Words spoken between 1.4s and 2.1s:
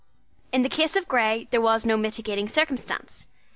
there was no